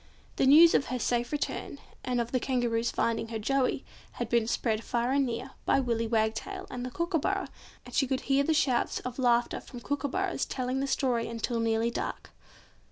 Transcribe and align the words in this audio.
The 0.37 0.47
news 0.47 0.73
of 0.73 0.87
her 0.87 0.97
safe 0.97 1.31
return, 1.31 1.77
and 2.03 2.19
of 2.19 2.31
the 2.31 2.39
Kangaroo's 2.39 2.89
finding 2.89 3.27
her 3.27 3.37
Joey, 3.37 3.85
had 4.13 4.29
been 4.29 4.47
spread 4.47 4.83
far 4.83 5.11
and 5.11 5.27
near, 5.27 5.51
by 5.63 5.79
Willy 5.79 6.07
Wagtail 6.07 6.65
and 6.71 6.83
the 6.83 6.89
Kookooburra; 6.89 7.49
and 7.85 7.93
she 7.93 8.07
could 8.07 8.21
hear 8.21 8.43
the 8.43 8.51
shouts 8.55 8.99
of 9.01 9.19
laughter 9.19 9.61
from 9.61 9.79
kookooburras 9.81 10.47
telling 10.47 10.79
the 10.79 10.87
story 10.87 11.27
until 11.27 11.59
nearly 11.59 11.91
dark. 11.91 12.31